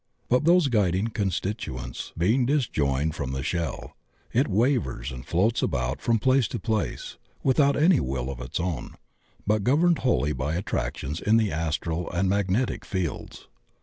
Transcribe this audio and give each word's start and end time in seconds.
But 0.29 0.45
those 0.45 0.67
guiding 0.67 1.09
constituents 1.09 2.11
be 2.17 2.33
ing 2.33 2.47
disjoined 2.47 3.13
from 3.13 3.33
the 3.33 3.43
shell, 3.43 3.95
it 4.33 4.47
wavers 4.47 5.11
and 5.11 5.23
floats 5.23 5.61
about 5.61 6.01
from 6.01 6.17
place 6.17 6.47
to 6.47 6.59
place 6.59 7.17
without 7.43 7.75
any 7.77 7.99
will 7.99 8.31
of 8.31 8.41
its 8.41 8.59
own, 8.59 8.95
but 9.45 9.63
governed 9.63 9.99
wholly 9.99 10.33
by 10.33 10.55
attractions 10.55 11.21
in 11.21 11.37
the 11.37 11.51
astral 11.51 12.09
and 12.09 12.27
mag 12.29 12.47
netic 12.47 12.83
fields. 12.83 13.47